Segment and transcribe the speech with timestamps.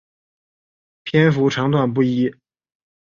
[1.03, 2.33] 篇幅长短不一。